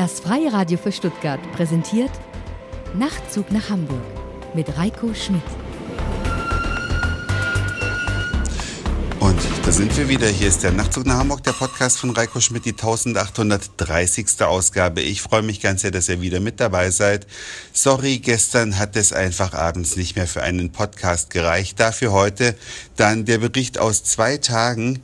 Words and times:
Das 0.00 0.18
Freie 0.18 0.50
Radio 0.50 0.78
für 0.78 0.92
Stuttgart 0.92 1.40
präsentiert 1.52 2.10
Nachtzug 2.94 3.52
nach 3.52 3.68
Hamburg 3.68 4.00
mit 4.54 4.74
Reiko 4.78 5.12
Schmidt. 5.12 5.42
Und 9.18 9.38
da 9.62 9.70
sind 9.70 9.94
wir 9.98 10.08
wieder. 10.08 10.26
Hier 10.26 10.48
ist 10.48 10.62
der 10.62 10.72
Nachtzug 10.72 11.04
nach 11.04 11.18
Hamburg, 11.18 11.42
der 11.42 11.52
Podcast 11.52 11.98
von 11.98 12.08
Reiko 12.12 12.40
Schmidt, 12.40 12.64
die 12.64 12.70
1830. 12.70 14.40
Ausgabe. 14.40 15.02
Ich 15.02 15.20
freue 15.20 15.42
mich 15.42 15.60
ganz 15.60 15.82
sehr, 15.82 15.90
dass 15.90 16.08
ihr 16.08 16.22
wieder 16.22 16.40
mit 16.40 16.60
dabei 16.60 16.90
seid. 16.90 17.26
Sorry, 17.74 18.20
gestern 18.20 18.78
hat 18.78 18.96
es 18.96 19.12
einfach 19.12 19.52
abends 19.52 19.96
nicht 19.96 20.16
mehr 20.16 20.26
für 20.26 20.42
einen 20.42 20.72
Podcast 20.72 21.28
gereicht. 21.28 21.78
Dafür 21.78 22.12
heute 22.12 22.56
dann 22.96 23.26
der 23.26 23.36
Bericht 23.36 23.76
aus 23.76 24.02
zwei 24.02 24.38
Tagen, 24.38 25.02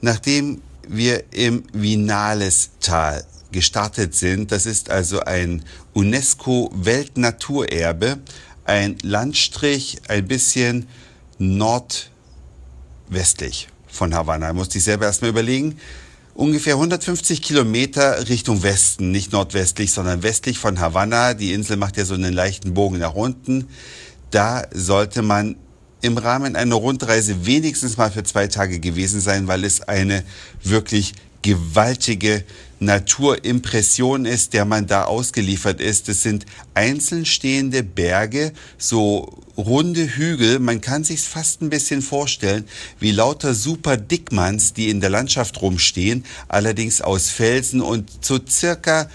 nachdem 0.00 0.60
wir 0.88 1.22
im 1.32 1.62
Vinalestal 1.72 3.24
gestartet 3.52 4.14
sind. 4.14 4.52
Das 4.52 4.66
ist 4.66 4.90
also 4.90 5.20
ein 5.20 5.62
UNESCO-Weltnaturerbe, 5.94 8.18
ein 8.64 8.98
Landstrich 9.02 9.96
ein 10.08 10.28
bisschen 10.28 10.86
nordwestlich 11.38 13.68
von 13.86 14.14
Havanna. 14.14 14.52
Musste 14.52 14.76
ich 14.78 14.84
selber 14.84 15.06
erstmal 15.06 15.30
überlegen. 15.30 15.78
Ungefähr 16.34 16.74
150 16.74 17.40
Kilometer 17.42 18.28
Richtung 18.28 18.62
Westen, 18.62 19.10
nicht 19.10 19.32
nordwestlich, 19.32 19.92
sondern 19.92 20.22
westlich 20.22 20.58
von 20.58 20.78
Havanna. 20.78 21.34
Die 21.34 21.52
Insel 21.52 21.76
macht 21.76 21.96
ja 21.96 22.04
so 22.04 22.14
einen 22.14 22.32
leichten 22.32 22.74
Bogen 22.74 22.98
nach 22.98 23.14
unten. 23.14 23.66
Da 24.30 24.62
sollte 24.72 25.22
man 25.22 25.56
im 26.00 26.16
Rahmen 26.16 26.54
einer 26.54 26.76
Rundreise 26.76 27.44
wenigstens 27.46 27.96
mal 27.96 28.12
für 28.12 28.22
zwei 28.22 28.46
Tage 28.46 28.78
gewesen 28.78 29.20
sein, 29.20 29.48
weil 29.48 29.64
es 29.64 29.80
eine 29.80 30.22
wirklich 30.62 31.14
gewaltige 31.42 32.44
Naturimpression 32.80 34.24
ist, 34.24 34.52
der 34.52 34.64
man 34.64 34.86
da 34.86 35.04
ausgeliefert 35.04 35.80
ist. 35.80 36.08
Es 36.08 36.22
sind 36.22 36.46
einzeln 36.74 37.26
stehende 37.26 37.82
Berge, 37.82 38.52
so 38.76 39.42
runde 39.56 40.16
Hügel. 40.16 40.60
Man 40.60 40.80
kann 40.80 41.02
sich 41.04 41.22
fast 41.22 41.60
ein 41.60 41.70
bisschen 41.70 42.02
vorstellen, 42.02 42.64
wie 43.00 43.10
lauter 43.10 43.54
super 43.54 43.96
Dickmanns, 43.96 44.72
die 44.72 44.90
in 44.90 45.00
der 45.00 45.10
Landschaft 45.10 45.60
rumstehen, 45.60 46.24
allerdings 46.46 47.00
aus 47.00 47.30
Felsen 47.30 47.80
und 47.80 48.24
so 48.24 48.38
circa 48.48 49.08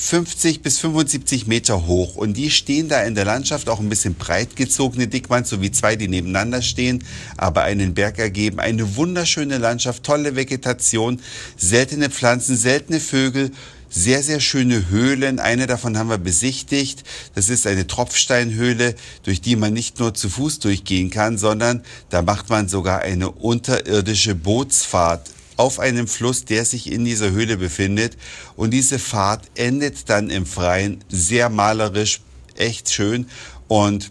50 0.00 0.62
bis 0.62 0.78
75 0.78 1.48
Meter 1.48 1.88
hoch 1.88 2.14
und 2.14 2.36
die 2.36 2.50
stehen 2.50 2.88
da 2.88 3.02
in 3.02 3.16
der 3.16 3.24
Landschaft 3.24 3.68
auch 3.68 3.80
ein 3.80 3.88
bisschen 3.88 4.14
breit 4.14 4.54
gezogene 4.54 5.08
Dickmanns, 5.08 5.48
so 5.48 5.60
wie 5.60 5.72
zwei, 5.72 5.96
die 5.96 6.06
nebeneinander 6.06 6.62
stehen, 6.62 7.02
aber 7.36 7.62
einen 7.62 7.94
Berg 7.94 8.20
ergeben. 8.20 8.60
Eine 8.60 8.94
wunderschöne 8.94 9.58
Landschaft, 9.58 10.04
tolle 10.04 10.36
Vegetation, 10.36 11.20
seltene 11.56 12.10
Pflanzen, 12.10 12.56
seltene 12.56 13.00
Vögel, 13.00 13.50
sehr, 13.90 14.22
sehr 14.22 14.38
schöne 14.38 14.88
Höhlen. 14.88 15.40
Eine 15.40 15.66
davon 15.66 15.98
haben 15.98 16.10
wir 16.10 16.18
besichtigt. 16.18 17.02
Das 17.34 17.48
ist 17.48 17.66
eine 17.66 17.88
Tropfsteinhöhle, 17.88 18.94
durch 19.24 19.40
die 19.40 19.56
man 19.56 19.72
nicht 19.72 19.98
nur 19.98 20.14
zu 20.14 20.30
Fuß 20.30 20.60
durchgehen 20.60 21.10
kann, 21.10 21.38
sondern 21.38 21.82
da 22.08 22.22
macht 22.22 22.50
man 22.50 22.68
sogar 22.68 23.00
eine 23.00 23.32
unterirdische 23.32 24.36
Bootsfahrt 24.36 25.28
auf 25.58 25.80
einem 25.80 26.06
Fluss, 26.06 26.44
der 26.44 26.64
sich 26.64 26.90
in 26.90 27.04
dieser 27.04 27.32
Höhle 27.32 27.58
befindet. 27.58 28.16
Und 28.56 28.70
diese 28.70 28.98
Fahrt 28.98 29.44
endet 29.54 30.08
dann 30.08 30.30
im 30.30 30.46
Freien 30.46 31.04
sehr 31.08 31.50
malerisch, 31.50 32.20
echt 32.56 32.90
schön 32.90 33.28
und 33.66 34.10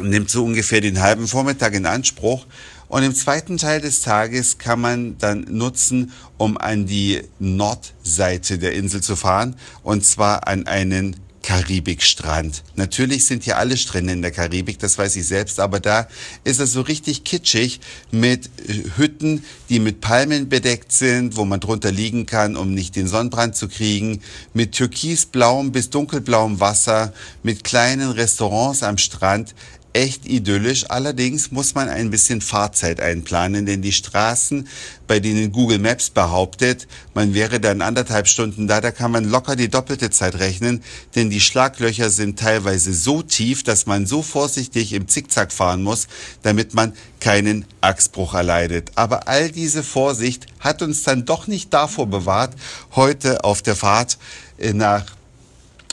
nimmt 0.00 0.30
so 0.30 0.44
ungefähr 0.44 0.80
den 0.80 1.00
halben 1.00 1.26
Vormittag 1.26 1.74
in 1.74 1.86
Anspruch. 1.86 2.46
Und 2.88 3.02
im 3.02 3.14
zweiten 3.14 3.58
Teil 3.58 3.80
des 3.80 4.00
Tages 4.00 4.58
kann 4.58 4.80
man 4.80 5.18
dann 5.18 5.46
nutzen, 5.50 6.12
um 6.38 6.56
an 6.56 6.86
die 6.86 7.22
Nordseite 7.38 8.58
der 8.58 8.72
Insel 8.72 9.02
zu 9.02 9.16
fahren, 9.16 9.56
und 9.82 10.04
zwar 10.04 10.48
an 10.48 10.66
einen 10.66 11.16
Karibikstrand. 11.48 12.62
Natürlich 12.76 13.24
sind 13.24 13.44
hier 13.44 13.56
alle 13.56 13.78
Strände 13.78 14.12
in 14.12 14.20
der 14.20 14.32
Karibik, 14.32 14.78
das 14.78 14.98
weiß 14.98 15.16
ich 15.16 15.26
selbst, 15.26 15.60
aber 15.60 15.80
da 15.80 16.06
ist 16.44 16.60
es 16.60 16.72
so 16.72 16.82
richtig 16.82 17.24
kitschig 17.24 17.80
mit 18.10 18.50
äh, 18.68 18.82
Hütten, 18.98 19.42
die 19.70 19.80
mit 19.80 20.02
Palmen 20.02 20.50
bedeckt 20.50 20.92
sind, 20.92 21.36
wo 21.36 21.46
man 21.46 21.60
drunter 21.60 21.90
liegen 21.90 22.26
kann, 22.26 22.54
um 22.54 22.74
nicht 22.74 22.96
den 22.96 23.08
Sonnenbrand 23.08 23.56
zu 23.56 23.66
kriegen, 23.66 24.20
mit 24.52 24.72
türkisblauem 24.72 25.72
bis 25.72 25.88
dunkelblauem 25.88 26.60
Wasser, 26.60 27.14
mit 27.42 27.64
kleinen 27.64 28.10
Restaurants 28.10 28.82
am 28.82 28.98
Strand 28.98 29.54
echt 29.92 30.26
idyllisch. 30.26 30.90
Allerdings 30.90 31.50
muss 31.50 31.74
man 31.74 31.88
ein 31.88 32.10
bisschen 32.10 32.40
Fahrzeit 32.40 33.00
einplanen, 33.00 33.66
denn 33.66 33.82
die 33.82 33.92
Straßen, 33.92 34.68
bei 35.06 35.20
denen 35.20 35.50
Google 35.50 35.78
Maps 35.78 36.10
behauptet, 36.10 36.86
man 37.14 37.34
wäre 37.34 37.58
dann 37.58 37.82
anderthalb 37.82 38.28
Stunden 38.28 38.68
da, 38.68 38.80
da 38.80 38.90
kann 38.90 39.10
man 39.10 39.24
locker 39.24 39.56
die 39.56 39.68
doppelte 39.68 40.10
Zeit 40.10 40.38
rechnen, 40.38 40.82
denn 41.14 41.30
die 41.30 41.40
Schlaglöcher 41.40 42.10
sind 42.10 42.38
teilweise 42.38 42.92
so 42.92 43.22
tief, 43.22 43.62
dass 43.62 43.86
man 43.86 44.06
so 44.06 44.22
vorsichtig 44.22 44.92
im 44.92 45.08
Zickzack 45.08 45.52
fahren 45.52 45.82
muss, 45.82 46.06
damit 46.42 46.74
man 46.74 46.92
keinen 47.20 47.64
Achsbruch 47.80 48.34
erleidet. 48.34 48.92
Aber 48.94 49.26
all 49.28 49.50
diese 49.50 49.82
Vorsicht 49.82 50.46
hat 50.60 50.82
uns 50.82 51.02
dann 51.02 51.24
doch 51.24 51.46
nicht 51.46 51.72
davor 51.72 52.06
bewahrt, 52.06 52.54
heute 52.94 53.42
auf 53.44 53.62
der 53.62 53.74
Fahrt 53.74 54.18
äh, 54.58 54.72
nach, 54.72 55.06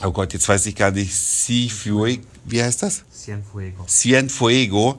oh 0.04 0.10
Gott, 0.10 0.32
jetzt 0.32 0.48
weiß 0.48 0.66
ich 0.66 0.76
gar 0.76 0.90
nicht, 0.90 1.14
Seafuig, 1.14 2.20
wie 2.44 2.62
heißt 2.62 2.82
das? 2.82 3.02
Cienfuego. 3.26 3.84
Cienfuego 3.88 4.98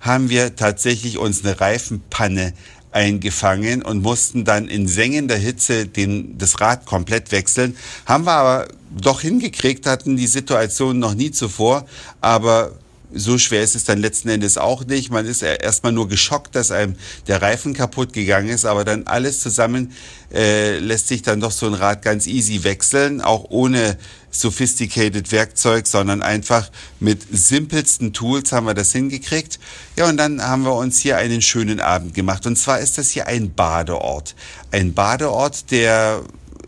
haben 0.00 0.30
wir 0.30 0.56
tatsächlich 0.56 1.18
uns 1.18 1.44
eine 1.44 1.60
Reifenpanne 1.60 2.52
eingefangen 2.90 3.82
und 3.82 4.02
mussten 4.02 4.44
dann 4.44 4.66
in 4.68 4.88
sengender 4.88 5.36
Hitze 5.36 5.86
den, 5.86 6.38
das 6.38 6.60
Rad 6.60 6.86
komplett 6.86 7.30
wechseln. 7.30 7.76
Haben 8.06 8.24
wir 8.24 8.32
aber 8.32 8.68
doch 8.90 9.20
hingekriegt, 9.20 9.86
hatten 9.86 10.16
die 10.16 10.26
Situation 10.26 10.98
noch 10.98 11.14
nie 11.14 11.30
zuvor, 11.30 11.86
aber 12.20 12.72
so 13.12 13.38
schwer 13.38 13.62
ist 13.62 13.74
es 13.74 13.84
dann 13.84 13.98
letzten 13.98 14.28
Endes 14.28 14.58
auch 14.58 14.84
nicht. 14.84 15.10
Man 15.10 15.26
ist 15.26 15.42
erstmal 15.42 15.92
nur 15.92 16.08
geschockt, 16.08 16.54
dass 16.54 16.70
einem 16.70 16.96
der 17.26 17.40
Reifen 17.40 17.74
kaputt 17.74 18.12
gegangen 18.12 18.48
ist, 18.48 18.64
aber 18.64 18.84
dann 18.84 19.06
alles 19.06 19.40
zusammen 19.40 19.92
äh, 20.32 20.78
lässt 20.78 21.08
sich 21.08 21.22
dann 21.22 21.40
doch 21.40 21.52
so 21.52 21.66
ein 21.66 21.74
Rad 21.74 22.02
ganz 22.02 22.26
easy 22.26 22.64
wechseln, 22.64 23.20
auch 23.20 23.46
ohne 23.48 23.96
sophisticated 24.30 25.32
Werkzeug, 25.32 25.86
sondern 25.86 26.22
einfach 26.22 26.70
mit 27.00 27.22
simpelsten 27.30 28.12
Tools 28.12 28.52
haben 28.52 28.66
wir 28.66 28.74
das 28.74 28.92
hingekriegt. 28.92 29.58
Ja, 29.96 30.08
und 30.08 30.18
dann 30.18 30.42
haben 30.42 30.62
wir 30.62 30.74
uns 30.74 30.98
hier 30.98 31.16
einen 31.16 31.40
schönen 31.40 31.80
Abend 31.80 32.14
gemacht. 32.14 32.46
Und 32.46 32.56
zwar 32.56 32.78
ist 32.78 32.98
das 32.98 33.08
hier 33.10 33.26
ein 33.26 33.54
Badeort. 33.54 34.34
Ein 34.70 34.92
Badeort, 34.92 35.70
der 35.70 36.22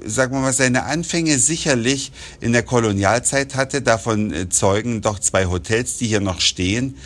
sagen 0.06 0.34
wir 0.34 0.40
mal, 0.40 0.52
seine 0.52 0.84
Anfänge 0.84 1.38
sicherlich 1.38 2.12
in 2.40 2.52
der 2.52 2.62
Kolonialzeit 2.62 3.54
hatte. 3.54 3.82
Davon 3.82 4.32
äh, 4.32 4.48
zeugen 4.48 5.00
doch 5.00 5.18
zwei 5.18 5.46
Hotels, 5.46 5.98
die 5.98 6.06
hier 6.06 6.20
noch 6.20 6.40
stehen. 6.40 6.96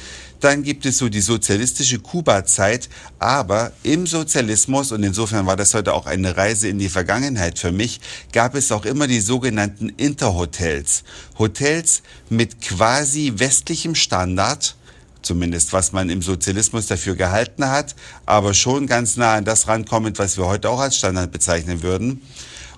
Dann 0.45 0.63
gibt 0.63 0.85
es 0.85 0.99
so 0.99 1.09
die 1.09 1.23
sozialistische 1.23 2.01
Kuba-Zeit, 2.01 2.91
aber 3.19 3.73
im 3.83 4.07
Sozialismus, 4.07 4.93
und 4.93 5.03
insofern 5.03 5.47
war 5.47 5.57
das 5.57 5.73
heute 5.73 5.95
auch 5.95 6.05
eine 6.05 6.37
Reise 6.37 6.69
in 6.69 6.79
die 6.79 6.91
Vergangenheit 6.91 7.59
für 7.59 7.73
mich, 7.73 7.99
gab 8.31 8.55
es 8.55 8.71
auch 8.71 8.85
immer 8.85 9.07
die 9.07 9.21
sogenannten 9.21 9.89
Interhotels. 9.89 11.05
Hotels 11.39 12.03
mit 12.29 12.61
quasi 12.61 13.33
westlichem 13.37 13.95
Standard, 13.95 14.77
zumindest 15.23 15.73
was 15.73 15.93
man 15.93 16.11
im 16.11 16.21
Sozialismus 16.21 16.89
dafür 16.89 17.17
gehalten 17.17 17.71
hat, 17.71 17.95
aber 18.27 18.53
schon 18.53 18.87
ganz 18.87 19.17
nah 19.17 19.37
an 19.37 19.47
das 19.47 19.67
rankommend, 19.67 20.19
was 20.19 20.37
wir 20.37 20.45
heute 20.45 20.69
auch 20.69 20.81
als 20.81 20.99
Standard 20.99 21.33
bezeichnen 21.33 21.83
würden. 21.83 22.21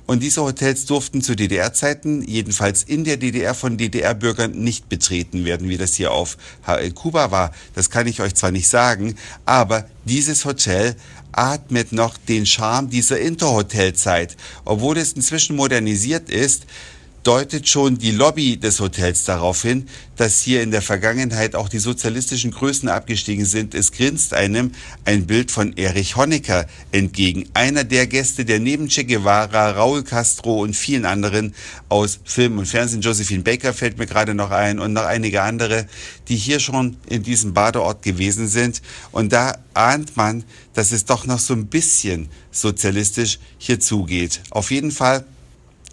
Und 0.06 0.22
diese 0.22 0.42
Hotels 0.42 0.86
durften 0.86 1.20
zu 1.20 1.34
DDR-Zeiten, 1.34 2.22
jedenfalls 2.22 2.84
in 2.84 3.02
der 3.02 3.16
DDR 3.16 3.54
von 3.54 3.76
DDR-Bürgern, 3.76 4.52
nicht 4.52 4.88
betreten 4.88 5.44
werden, 5.44 5.68
wie 5.68 5.76
das 5.76 5.94
hier 5.94 6.12
auf 6.12 6.36
Kuba 6.94 7.32
war. 7.32 7.52
Das 7.74 7.90
kann 7.90 8.06
ich 8.06 8.20
euch 8.20 8.34
zwar 8.36 8.52
nicht 8.52 8.68
sagen, 8.68 9.16
aber 9.44 9.88
dieses 10.04 10.44
Hotel 10.44 10.94
atmet 11.32 11.90
noch 11.90 12.16
den 12.16 12.46
Charme 12.46 12.88
dieser 12.88 13.18
Interhotelzeit. 13.18 14.36
Obwohl 14.64 14.96
es 14.96 15.12
inzwischen 15.14 15.56
modernisiert 15.56 16.30
ist, 16.30 16.66
deutet 17.26 17.68
schon 17.68 17.98
die 17.98 18.12
Lobby 18.12 18.56
des 18.56 18.78
Hotels 18.78 19.24
darauf 19.24 19.62
hin, 19.62 19.88
dass 20.14 20.42
hier 20.42 20.62
in 20.62 20.70
der 20.70 20.80
Vergangenheit 20.80 21.56
auch 21.56 21.68
die 21.68 21.80
sozialistischen 21.80 22.52
Größen 22.52 22.88
abgestiegen 22.88 23.44
sind. 23.44 23.74
Es 23.74 23.90
grinst 23.90 24.32
einem 24.32 24.70
ein 25.04 25.26
Bild 25.26 25.50
von 25.50 25.76
Erich 25.76 26.14
Honecker 26.14 26.66
entgegen. 26.92 27.48
Einer 27.52 27.82
der 27.82 28.06
Gäste, 28.06 28.44
der 28.44 28.60
neben 28.60 28.86
Che 28.86 29.04
Guevara, 29.04 29.72
Raúl 29.72 30.04
Castro 30.04 30.62
und 30.62 30.76
vielen 30.76 31.04
anderen 31.04 31.52
aus 31.88 32.20
Film 32.24 32.58
und 32.58 32.66
Fernsehen, 32.66 33.00
Josephine 33.00 33.42
Baker 33.42 33.74
fällt 33.74 33.98
mir 33.98 34.06
gerade 34.06 34.34
noch 34.34 34.52
ein 34.52 34.78
und 34.78 34.92
noch 34.92 35.04
einige 35.04 35.42
andere, 35.42 35.86
die 36.28 36.36
hier 36.36 36.60
schon 36.60 36.96
in 37.08 37.24
diesem 37.24 37.54
Badeort 37.54 38.02
gewesen 38.02 38.46
sind. 38.46 38.82
Und 39.10 39.32
da 39.32 39.58
ahnt 39.74 40.16
man, 40.16 40.44
dass 40.74 40.92
es 40.92 41.04
doch 41.04 41.26
noch 41.26 41.40
so 41.40 41.54
ein 41.54 41.66
bisschen 41.66 42.28
sozialistisch 42.52 43.40
hier 43.58 43.80
zugeht. 43.80 44.42
Auf 44.50 44.70
jeden 44.70 44.92
Fall 44.92 45.24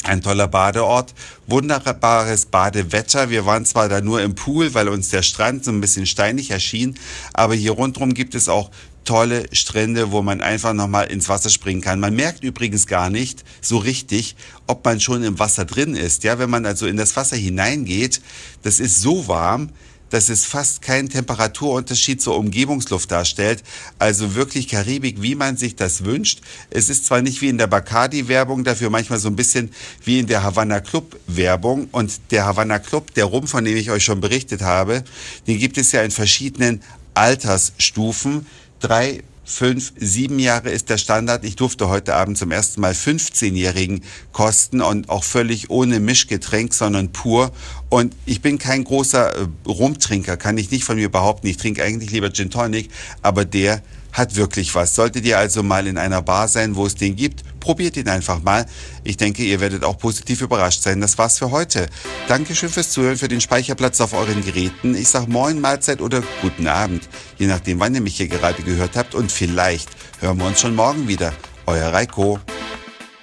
ein 0.04 0.22
toller 0.22 0.48
Badeort, 0.48 1.14
wunderbares 1.48 2.46
Badewetter. 2.46 3.30
Wir 3.30 3.46
waren 3.46 3.66
zwar 3.66 3.90
da 3.90 4.02
nur 4.02 4.22
im 4.22 4.36
Pool, 4.36 4.74
weil 4.74 4.90
uns 4.90 5.10
der 5.10 5.24
Strand 5.24 5.66
so 5.66 5.72
ein 5.72 5.82
bisschen 5.82 6.06
steinig 6.06 6.52
erschien, 6.52 6.98
aber 7.34 7.56
hier 7.56 7.72
rundherum 7.72 8.14
gibt 8.14 8.36
es 8.36 8.50
auch 8.50 8.70
tolle 9.06 9.46
Strände, 9.52 10.12
wo 10.12 10.22
man 10.22 10.42
einfach 10.42 10.74
nochmal 10.74 11.08
ins 11.12 11.30
Wasser 11.30 11.50
springen 11.50 11.82
kann. 11.82 12.00
Man 12.00 12.16
merkt 12.16 12.44
übrigens 12.44 12.88
gar 12.88 13.10
nicht 13.10 13.44
so 13.62 13.78
richtig, 13.78 14.36
ob 14.68 14.86
man 14.86 15.00
schon 15.00 15.24
im 15.24 15.40
Wasser 15.40 15.66
drin 15.66 15.96
ist. 15.96 16.24
Ja, 16.24 16.40
wenn 16.40 16.50
man 16.50 16.66
also 16.66 16.88
in 16.88 16.98
das 16.98 17.16
Wasser 17.16 17.36
hineingeht, 17.36 18.22
das 18.62 18.80
ist 18.80 19.02
so 19.02 19.28
warm, 19.28 19.70
dass 20.14 20.30
es 20.30 20.46
fast 20.46 20.84
keinen 20.84 21.10
Temperaturunterschied 21.10 22.22
zur 22.22 22.38
Umgebungsluft 22.38 23.10
darstellt. 23.10 23.64
Also 23.98 24.36
wirklich 24.36 24.68
Karibik, 24.68 25.24
wie 25.24 25.34
man 25.34 25.58
sich 25.58 25.76
das 25.76 26.06
wünscht. 26.06 26.42
Es 26.70 26.92
ist 26.92 27.08
zwar 27.08 27.24
nicht 27.24 27.42
wie 27.42 27.50
in 27.50 27.58
der 27.58 27.66
Bacardi-Werbung, 27.66 28.64
dafür 28.64 28.92
manchmal 28.92 29.18
so 29.18 29.28
ein 29.30 29.36
bisschen 29.36 29.74
wie 30.06 30.20
in 30.20 30.28
der 30.28 30.44
Havana 30.44 30.82
Club-Werbung. 30.82 31.88
Und 31.92 32.20
der 32.30 32.46
Havana 32.46 32.78
Club, 32.78 33.12
der 33.16 33.26
Rum, 33.26 33.48
von 33.48 33.66
dem 33.66 33.76
ich 33.76 33.90
euch 33.90 34.04
schon 34.06 34.22
berichtet 34.22 34.62
habe, 34.62 35.04
den 35.48 35.58
gibt 35.58 35.80
es 35.80 35.92
ja 35.92 36.04
in 36.04 36.12
verschiedenen 36.12 36.84
Altersstufen. 37.16 38.46
Drei 38.82 39.24
fünf, 39.46 39.94
sieben 39.98 40.40
Jahre 40.40 40.70
ist 40.70 40.90
der 40.90 40.98
Standard. 40.98 41.44
Ich 41.44 41.56
durfte 41.56 41.90
heute 41.90 42.16
Abend 42.16 42.38
zum 42.38 42.52
ersten 42.52 42.82
Mal 42.82 42.94
15-Jährigen 42.94 44.04
kosten 44.32 44.82
und 44.82 45.10
auch 45.10 45.24
völlig 45.24 45.70
ohne 45.70 46.00
Mischgetränk, 46.00 46.74
sondern 46.74 47.12
pur. 47.12 47.52
Und 47.90 48.16
ich 48.26 48.42
bin 48.42 48.58
kein 48.58 48.84
großer 48.84 49.36
äh, 49.36 49.48
Rumtrinker, 49.68 50.38
kann 50.38 50.58
ich 50.58 50.72
nicht 50.72 50.84
von 50.84 50.96
mir 50.96 51.10
behaupten. 51.10 51.48
Ich 51.48 51.58
trinke 51.58 51.84
eigentlich 51.84 52.12
lieber 52.12 52.32
Gin 52.32 52.50
Tonic, 52.50 52.90
aber 53.22 53.46
der 53.46 53.82
hat 54.14 54.36
wirklich 54.36 54.74
was. 54.76 54.96
Solltet 54.96 55.26
ihr 55.26 55.38
also 55.38 55.64
mal 55.64 55.88
in 55.88 55.98
einer 55.98 56.22
Bar 56.22 56.48
sein, 56.48 56.76
wo 56.76 56.86
es 56.86 56.96
den 56.96 57.16
gibt, 57.16 57.44
probiert 57.60 57.98
ihn 57.98 58.08
einfach 58.08 58.42
mal. 58.42 58.66
Ich 59.04 59.18
denke, 59.18 59.44
ihr 59.44 59.60
werdet 59.60 59.84
auch 59.84 59.98
positiv 59.98 60.42
überrascht 60.42 60.82
sein. 60.84 61.02
Das 61.02 61.18
war's 61.18 61.40
für 61.40 61.52
heute. 61.52 61.88
Dankeschön 62.28 62.70
fürs 62.70 62.92
Zuhören, 62.92 63.18
für 63.18 63.28
den 63.28 63.42
Speicherplatz 63.42 64.00
auf 64.00 64.14
euren 64.14 64.46
Geräten. 64.46 64.96
Ich 64.96 65.10
sag 65.10 65.28
Moin, 65.28 65.60
Mahlzeit 65.60 66.00
oder 66.00 66.22
guten 66.42 66.68
Abend, 66.68 67.10
je 67.38 67.48
nachdem, 67.48 67.80
wann 67.80 67.96
ihr 67.96 68.02
mich 68.02 68.18
hier 68.18 68.28
gerade 68.28 68.62
gehört 68.64 68.96
habt. 68.96 69.16
Und 69.16 69.32
vielleicht 69.32 69.90
hören 70.22 70.38
wir 70.38 70.46
uns 70.46 70.62
schon 70.62 70.76
morgen 70.76 71.08
wieder. 71.08 71.34
Euer 71.66 71.92
Reiko. 71.92 72.40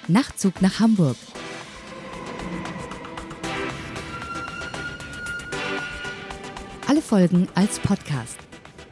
Nachtzug 0.07 0.61
nach 0.61 0.79
Hamburg. 0.79 1.15
Alle 6.87 7.01
Folgen 7.01 7.47
als 7.55 7.79
Podcast 7.79 8.50